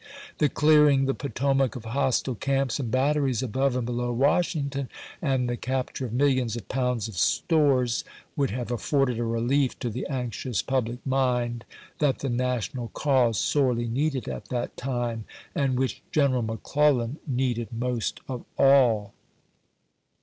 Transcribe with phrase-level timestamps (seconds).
[0.39, 4.89] The clearing the Potomac of hostile camps and batteries above and below Washington,
[5.21, 8.03] and the capture of millions of pounds of stores,
[8.35, 11.65] would have afforded a relief to the anxious public mind
[11.99, 18.21] that the National cause sorely needed at that time, and which General McClellan needed most
[18.27, 19.13] of all.